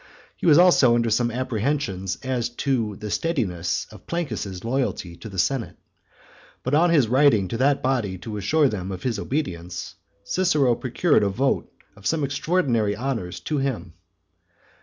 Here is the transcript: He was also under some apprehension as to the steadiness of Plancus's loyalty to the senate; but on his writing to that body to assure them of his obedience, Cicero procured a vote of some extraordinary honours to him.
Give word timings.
He 0.35 0.47
was 0.47 0.57
also 0.57 0.95
under 0.95 1.11
some 1.11 1.29
apprehension 1.29 2.07
as 2.23 2.49
to 2.49 2.95
the 2.95 3.11
steadiness 3.11 3.85
of 3.91 4.07
Plancus's 4.07 4.63
loyalty 4.65 5.15
to 5.17 5.29
the 5.29 5.37
senate; 5.37 5.77
but 6.63 6.73
on 6.73 6.89
his 6.89 7.07
writing 7.07 7.47
to 7.49 7.57
that 7.57 7.83
body 7.83 8.17
to 8.17 8.37
assure 8.37 8.67
them 8.67 8.91
of 8.91 9.03
his 9.03 9.19
obedience, 9.19 9.93
Cicero 10.23 10.73
procured 10.73 11.21
a 11.21 11.29
vote 11.29 11.71
of 11.95 12.07
some 12.07 12.23
extraordinary 12.23 12.97
honours 12.97 13.39
to 13.41 13.59
him. 13.59 13.93